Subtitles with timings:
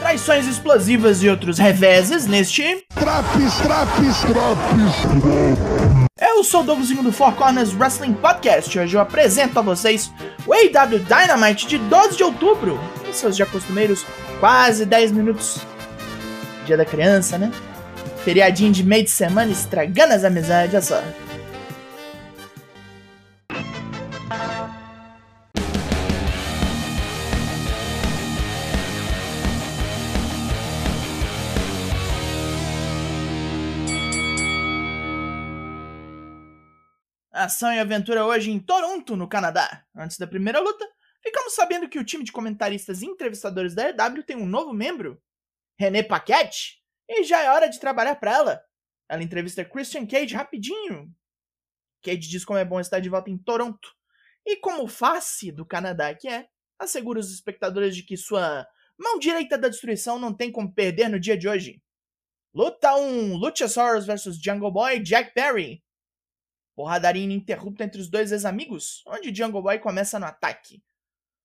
[0.00, 2.84] Traições explosivas e outros reveses neste.
[2.94, 6.00] Traps, traps, traps.
[6.20, 8.76] Eu sou o Douglasinho do Four Corners Wrestling Podcast.
[8.76, 10.10] Hoje eu apresento a vocês
[10.46, 12.80] o AW Dynamite de 12 de outubro.
[13.08, 14.04] Em seus já costumeiros
[14.40, 15.64] quase 10 minutos.
[16.66, 17.52] Dia da criança, né?
[18.24, 21.29] Feriadinho de meio de semana estragando as amizades, olha só.
[37.32, 39.84] Ação e aventura hoje em Toronto, no Canadá.
[39.94, 40.84] Antes da primeira luta,
[41.22, 45.22] ficamos sabendo que o time de comentaristas e entrevistadores da EW tem um novo membro,
[45.78, 48.64] René Paquette, e já é hora de trabalhar para ela.
[49.08, 51.08] Ela entrevista Christian Cage rapidinho.
[52.02, 53.88] Cage diz como é bom estar de volta em Toronto.
[54.44, 56.48] E como face do Canadá que é,
[56.80, 58.66] assegura os espectadores de que sua
[58.98, 61.80] mão direita da destruição não tem como perder no dia de hoje.
[62.52, 65.80] Luta 1: Luchasaurus vs Jungle Boy Jack Perry.
[66.80, 70.82] Porradaria ininterrupta entre os dois ex-amigos, onde Jungle Boy começa no ataque.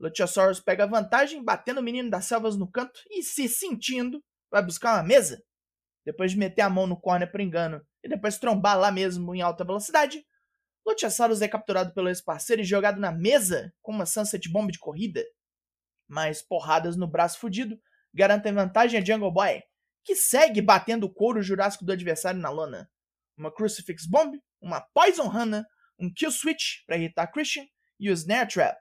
[0.00, 4.94] Luchasaurus pega vantagem, batendo o menino das selvas no canto e, se sentindo, vai buscar
[4.94, 5.44] uma mesa.
[6.02, 9.42] Depois de meter a mão no corner por engano e depois trombar lá mesmo em
[9.42, 10.24] alta velocidade,
[10.86, 15.22] Luchasaurus é capturado pelo ex-parceiro e jogado na mesa com uma Sunset Bomb de corrida.
[16.08, 17.78] Mais porradas no braço fudido
[18.14, 19.62] garantem vantagem a Jungle Boy,
[20.02, 22.90] que segue batendo o couro jurássico do adversário na lona.
[23.36, 25.66] Uma Crucifix Bomb, uma Poison Hana,
[25.98, 27.66] um Kill Switch para irritar Christian
[27.98, 28.78] e o Snare Trap.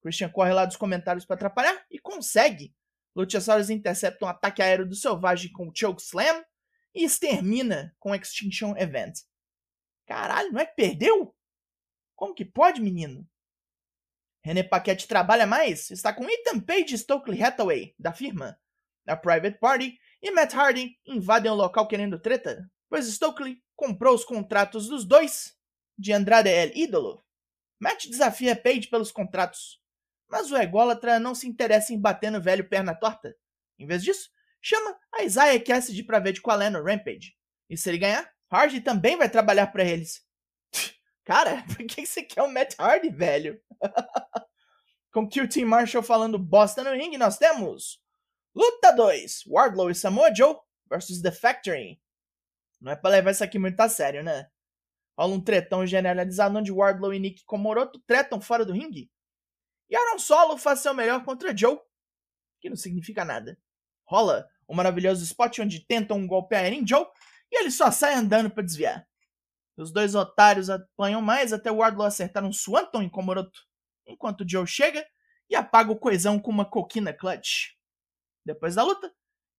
[0.00, 2.74] Christian corre lá dos comentários para atrapalhar e consegue.
[3.14, 6.44] Luchasaurus intercepta um ataque aéreo do Selvagem com o Choke Slam
[6.94, 9.18] e extermina com o Extinction Event.
[10.06, 11.34] Caralho, não é que perdeu?
[12.14, 13.28] Como que pode, menino?
[14.42, 18.58] René Paquette trabalha mais, está com Ethan Page e Stokely Hathaway, da firma.
[19.06, 24.24] A Private Party e Matt Hardy invadem o local querendo treta, pois Stokely comprou os
[24.24, 25.56] contratos dos dois
[25.96, 27.24] de Andrade El Ídolo.
[27.80, 29.80] Matt desafia Page pelos contratos,
[30.28, 33.36] mas o ególatra não se interessa em bater no velho perna torta.
[33.78, 37.36] Em vez disso, chama a Isaiah Cassidy pra ver de qual é no Rampage.
[37.70, 40.26] E se ele ganhar, Hardy também vai trabalhar para eles.
[41.24, 43.60] Cara, por que você quer o Matt Hardy, velho?
[45.12, 48.00] Com QT Marshall falando bosta no ringue, nós temos
[48.54, 50.56] Luta 2: Wardlow e Samoa Joe
[50.88, 52.00] versus The Factory.
[52.80, 54.48] Não é pra levar isso aqui muito a sério, né?
[55.18, 59.10] Rola um tretão generalizado onde Wardlow e Nick Komoroto tretam fora do ringue.
[59.90, 61.78] E Aaron Solo faz seu melhor contra Joe,
[62.60, 63.58] que não significa nada.
[64.06, 67.06] Rola um maravilhoso spot onde tentam golpe aéreo em Joe
[67.50, 69.08] e ele só sai andando para desviar.
[69.76, 73.60] Os dois otários apanham mais até Wardlow acertar um Swanton em Komoroto,
[74.06, 75.06] enquanto Joe chega
[75.48, 77.74] e apaga o coesão com uma coquina clutch.
[78.44, 79.12] Depois da luta,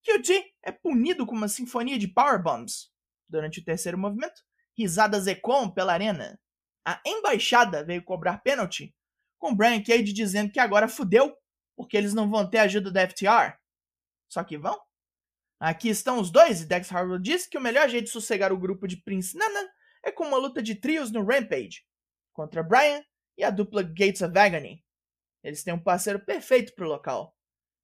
[0.04, 2.92] QT é punido com uma sinfonia de powerbombs.
[3.30, 4.42] Durante o terceiro movimento,
[4.78, 6.40] risadas ecoam pela arena.
[6.86, 8.96] A embaixada veio cobrar pênalti,
[9.38, 11.36] com Brian Cage dizendo que agora fudeu,
[11.76, 13.58] porque eles não vão ter ajuda da FTR.
[14.28, 14.80] Só que vão.
[15.60, 18.58] Aqui estão os dois, e Dex Harwood diz que o melhor jeito de sossegar o
[18.58, 19.70] grupo de Prince Nana
[20.04, 21.86] é com uma luta de trios no Rampage,
[22.34, 23.04] contra Brian
[23.38, 24.84] e a dupla Gates of Agony.
[25.44, 27.36] Eles têm um parceiro perfeito pro local.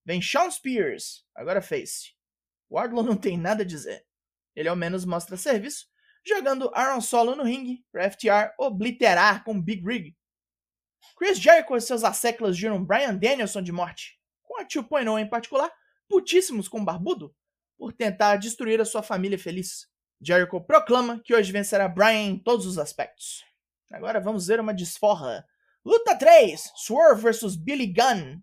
[0.05, 2.13] Vem Sean Spears, agora face.
[2.69, 4.04] Wardlow não tem nada a dizer.
[4.55, 5.87] Ele ao menos mostra serviço,
[6.25, 10.15] jogando Aaron Solo no ringue para FTR obliterar com Big Rig.
[11.17, 15.71] Chris Jericho e seus asseclas giram Brian Danielson de morte, com a 2.0 em particular,
[16.07, 17.35] putíssimos com o Barbudo,
[17.77, 19.87] por tentar destruir a sua família feliz.
[20.21, 23.43] Jericho proclama que hoje vencerá Brian em todos os aspectos.
[23.91, 25.45] Agora vamos ver uma desforra.
[25.83, 28.41] Luta 3: Swerve vs Billy Gunn.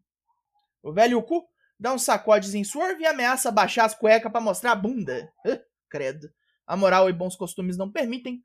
[0.83, 1.45] O velho cu
[1.79, 5.33] dá uns sacodes em Swerve e ameaça baixar as cuecas para mostrar a bunda.
[5.93, 6.33] Credo.
[6.67, 8.43] A moral e bons costumes não permitem.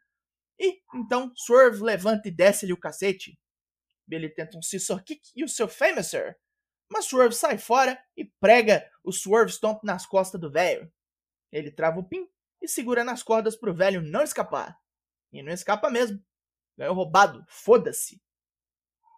[0.60, 3.40] E então Swerve levanta e desce-lhe o cacete.
[4.06, 6.38] Billy tenta um scissor kick e o seu Famouser.
[6.92, 10.92] Mas Swerve sai fora e prega o Swerve Stomp nas costas do velho.
[11.52, 12.28] Ele trava o pin
[12.62, 14.78] e segura nas cordas pro velho não escapar.
[15.32, 16.22] E não escapa mesmo.
[16.78, 18.22] Ganhou roubado, foda-se.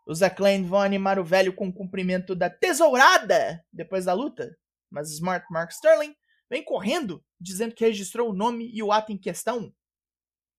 [0.05, 4.57] Os Acclaimed vão animar o velho com o cumprimento da tesourada depois da luta,
[4.89, 6.15] mas Smart Mark Sterling
[6.49, 9.73] vem correndo, dizendo que registrou o nome e o ato em questão.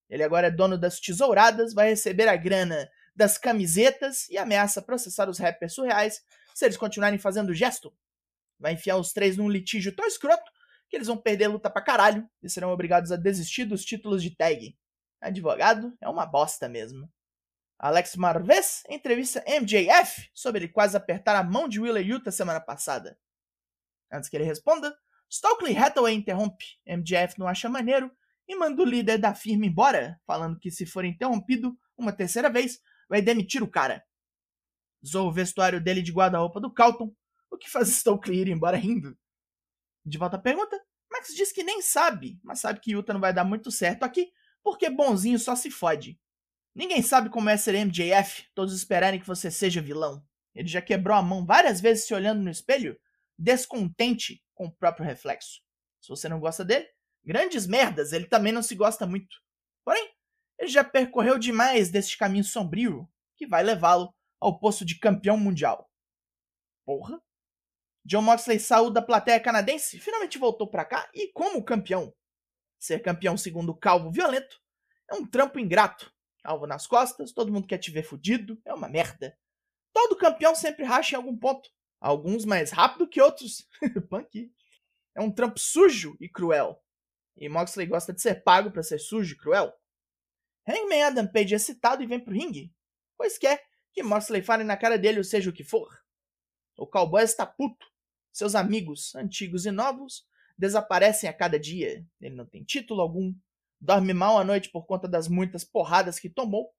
[0.09, 5.29] Ele agora é dono das tesouradas, vai receber a grana das camisetas e ameaça processar
[5.29, 6.23] os rappers surreais
[6.55, 7.95] se eles continuarem fazendo gesto.
[8.59, 10.51] Vai enfiar os três num litígio tão escroto
[10.89, 14.23] que eles vão perder a luta pra caralho e serão obrigados a desistir dos títulos
[14.23, 14.77] de tag.
[15.21, 17.09] Advogado é uma bosta mesmo.
[17.79, 23.19] Alex Marvez entrevista MJF sobre ele quase apertar a mão de Wheeler Yuta semana passada.
[24.13, 24.95] Antes que ele responda,
[25.31, 26.65] Stokely Hathaway interrompe.
[26.87, 28.11] MJF não acha maneiro
[28.49, 32.81] e manda o líder da firma embora, falando que se for interrompido uma terceira vez,
[33.09, 34.05] vai demitir o cara.
[35.07, 37.15] Zoa o vestuário dele de guarda-roupa do Calton,
[37.51, 39.17] o que faz Stokely ir embora rindo.
[40.05, 40.77] De volta à pergunta,
[41.11, 44.33] Max diz que nem sabe, mas sabe que Yuta não vai dar muito certo aqui,
[44.63, 46.19] porque bonzinho só se fode.
[46.75, 50.25] Ninguém sabe como é ser MJF, todos esperarem que você seja vilão.
[50.55, 52.99] Ele já quebrou a mão várias vezes se olhando no espelho,
[53.41, 55.63] descontente com o próprio reflexo.
[56.01, 56.87] Se você não gosta dele,
[57.25, 59.37] grandes merdas, ele também não se gosta muito.
[59.85, 60.11] Porém,
[60.59, 65.91] ele já percorreu demais deste caminho sombrio que vai levá-lo ao posto de campeão mundial.
[66.85, 67.21] Porra!
[68.05, 72.15] John Moxley saiu da plateia canadense, finalmente voltou para cá e como campeão.
[72.79, 74.61] Ser campeão segundo o Calvo Violento
[75.11, 76.13] é um trampo ingrato.
[76.43, 79.37] Calvo nas costas, todo mundo quer te ver fudido, é uma merda.
[79.93, 81.71] Todo campeão sempre racha em algum ponto.
[82.01, 83.69] Alguns mais rápido que outros.
[84.09, 84.51] Punk.
[85.15, 86.83] É um trampo sujo e cruel.
[87.37, 89.73] E Moxley gosta de ser pago para ser sujo e cruel.
[90.67, 92.73] Hangman Adam Page é citado e vem pro ringue,
[93.17, 93.63] pois quer
[93.93, 95.89] que Moxley fale na cara dele ou seja o que for.
[96.77, 97.87] O cowboy está puto.
[98.33, 100.25] Seus amigos, antigos e novos,
[100.57, 102.07] desaparecem a cada dia.
[102.21, 103.35] Ele não tem título algum,
[103.81, 106.73] dorme mal à noite por conta das muitas porradas que tomou.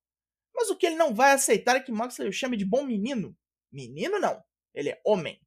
[0.55, 3.35] Mas o que ele não vai aceitar é que Moxley o chame de bom menino.
[3.71, 4.41] Menino não,
[4.73, 5.39] ele é homem.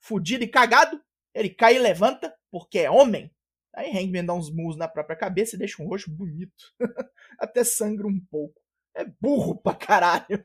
[0.00, 1.02] Fudido e cagado,
[1.34, 3.34] ele cai e levanta porque é homem.
[3.74, 6.74] Aí Hangman dá uns murros na própria cabeça e deixa um rosto bonito.
[7.38, 8.60] Até sangra um pouco.
[8.94, 10.44] É burro pra caralho.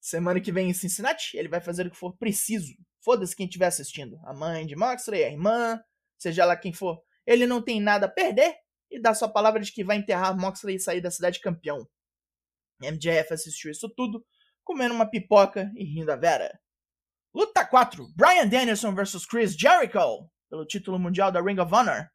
[0.00, 2.74] Semana que vem em Cincinnati, ele vai fazer o que for preciso.
[3.00, 4.20] Foda-se quem estiver assistindo.
[4.24, 5.82] A mãe de Moxley, a irmã,
[6.18, 7.02] seja lá quem for.
[7.26, 8.54] Ele não tem nada a perder
[8.90, 11.88] e dá sua palavra de que vai enterrar Moxley e sair da cidade campeão.
[12.80, 14.24] MJF assistiu isso tudo,
[14.64, 16.60] comendo uma pipoca e rindo a vera.
[17.34, 22.10] Luta 4: Brian Danielson vs Chris Jericho pelo título mundial da Ring of Honor.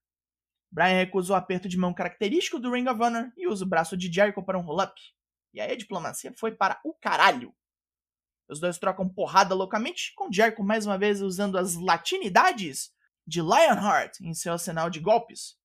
[0.72, 3.98] Brian recusa o aperto de mão característico do Ring of Honor e usa o braço
[3.98, 4.94] de Jericho para um roll-up.
[5.56, 7.52] E aí a diplomacia foi para o caralho.
[8.48, 12.92] Os dois trocam porrada loucamente, com Jericho mais uma vez usando as latinidades
[13.26, 15.58] de Lionheart em seu arsenal de golpes.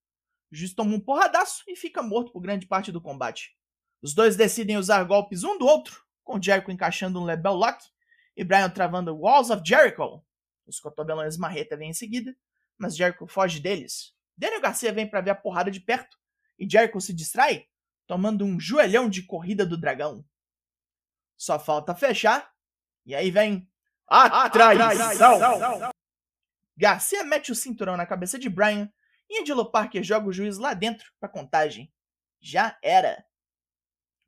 [0.51, 3.55] Justo toma um porradaço e fica morto por grande parte do combate.
[4.01, 7.85] Os dois decidem usar golpes um do outro, com Jericho encaixando um Lebel Lock
[8.37, 10.23] e Brian travando Walls of Jericho.
[10.67, 12.35] Os cotovelões marreta vêm em seguida,
[12.79, 16.19] mas Jericho foge deles, Daniel Garcia vem para ver a porrada de perto
[16.59, 17.67] e Jericho se distrai,
[18.07, 20.25] tomando um joelhão de corrida do dragão.
[21.37, 22.53] Só falta fechar,
[23.05, 23.69] e aí vem
[24.07, 25.39] a traição.
[26.77, 28.91] Garcia mete o cinturão na cabeça de Brian
[29.29, 31.93] e Angelo Parker joga o juiz lá dentro para contagem.
[32.41, 33.25] Já era.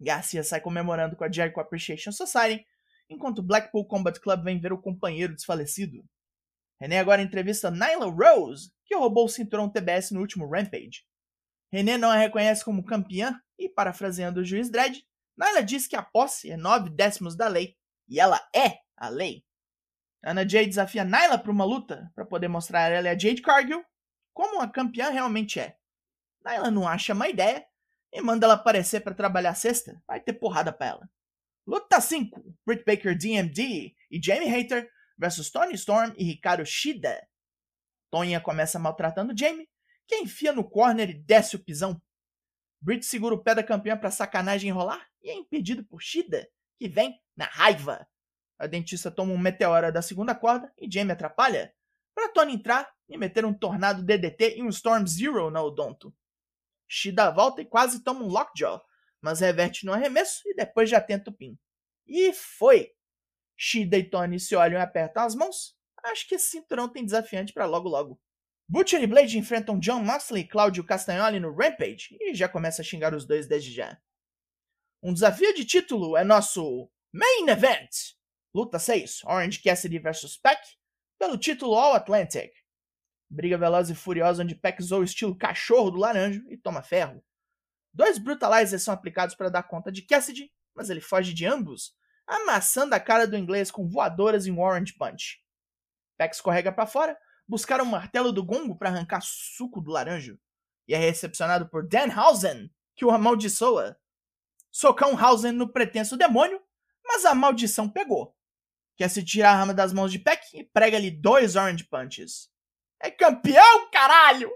[0.01, 2.67] Garcia sai comemorando com a Jericho Appreciation Society,
[3.09, 6.05] enquanto o Blackpool Combat Club vem ver o companheiro desfalecido.
[6.81, 11.05] René agora entrevista Nyla Rose, que roubou o cinturão TBS no último Rampage.
[11.73, 15.03] René não a reconhece como campeã e, parafraseando o juiz Dredd,
[15.39, 17.77] Nyla diz que a posse é nove décimos da lei,
[18.09, 19.45] e ela é a lei.
[20.23, 23.43] Ana Jay desafia Nyla para uma luta para poder mostrar a ela e a Jade
[23.43, 23.85] Cargill
[24.33, 25.77] como a campeã realmente é.
[26.45, 27.65] Nyla não acha má ideia
[28.13, 31.11] e manda ela aparecer para trabalhar sexta, vai ter porrada pra ela.
[31.67, 37.27] Luta 5: Britt Baker DMD e Jamie Hayter versus Tony Storm e Ricardo Shida.
[38.11, 39.69] Tonya começa maltratando Jamie,
[40.07, 42.01] que enfia no corner e desce o pisão.
[42.81, 46.47] Britt segura o pé da campeã para sacanagem enrolar e é impedido por Shida,
[46.79, 48.07] que vem na raiva.
[48.59, 51.75] A dentista toma um meteora da segunda corda e Jamie atrapalha,
[52.15, 56.15] para Tony entrar e meter um tornado DDT e um Storm Zero na Odonto.
[56.87, 58.85] Shida volta e quase toma um Lockjaw,
[59.21, 61.59] mas reverte no arremesso e depois já tenta o pin.
[62.07, 62.91] E foi!
[63.57, 65.77] Shida e Tony se olham e apertam as mãos.
[66.03, 68.21] Acho que esse cinturão tem desafiante para logo logo.
[68.69, 72.85] Butcher e Blade enfrentam John Moxley e Claudio Castagnoli no Rampage e já começa a
[72.85, 73.99] xingar os dois desde já.
[75.03, 78.15] Um desafio de título é nosso Main Event.
[78.55, 80.61] Luta 6, Orange Cassidy vs Peck,
[81.19, 82.53] pelo título All Atlantic.
[83.29, 87.23] Briga veloz e furiosa onde Peck zoa o estilo cachorro do laranjo e toma ferro.
[87.93, 91.95] Dois brutalizers são aplicados para dar conta de Cassidy, mas ele foge de ambos
[92.27, 95.43] amassando a cara do inglês com voadoras e um orange punch.
[96.17, 100.39] Peck escorrega para fora, buscar um martelo do gongo para arrancar suco do laranjo,
[100.89, 103.99] e é recepcionado por Danhausen, que o amaldiçoa.
[104.71, 106.61] Socão Hausen no pretenso demônio,
[107.05, 108.35] mas a maldição pegou.
[108.97, 112.51] Quer se tirar a arma das mãos de Peck e prega-lhe dois orange punches.
[113.01, 114.51] É campeão, caralho!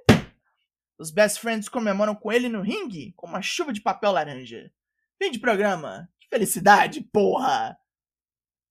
[0.98, 4.72] Os best friends comemoram com ele no ringue com uma chuva de papel laranja.
[5.20, 7.76] Fim de programa Felicidade, porra!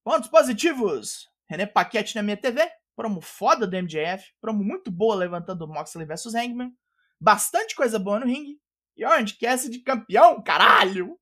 [0.01, 1.27] Pontos positivos.
[1.49, 2.65] René Paquete na minha TV.
[2.95, 4.31] Promo foda do MJF.
[4.39, 6.71] Promo muito boa levantando Moxley vs Hangman.
[7.19, 8.61] Bastante coisa boa no ringue.
[8.95, 11.19] E Orange Cassidy de campeão, caralho!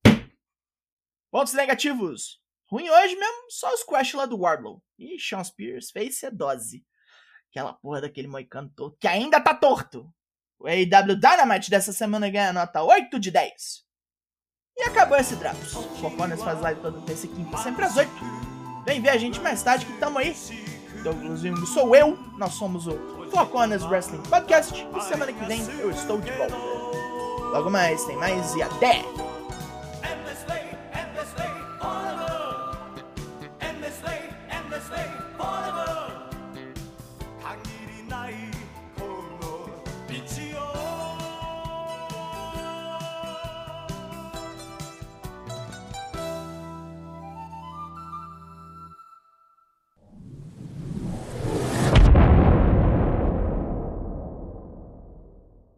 [1.32, 2.40] Pontos negativos.
[2.70, 4.84] Ruim hoje mesmo, só os Crash lá do Wardlow.
[5.00, 6.86] E Sean Spears fez dose.
[7.50, 10.14] Aquela porra daquele moicano todo, que ainda tá torto.
[10.60, 13.86] O AEW Dynamite dessa semana ganha nota 8 de 10.
[14.86, 15.76] Acabou esse Drops.
[15.76, 18.12] O Foconas faz live toda terça e quinta, sempre às 8.
[18.86, 20.36] Vem ver a gente mais tarde que tamo aí.
[21.04, 22.98] Douglas Jung sou eu, nós somos o
[23.32, 24.88] Foconas Wrestling Podcast.
[24.96, 26.56] E semana que vem eu estou de volta.
[27.52, 29.04] Logo mais, tem mais e até!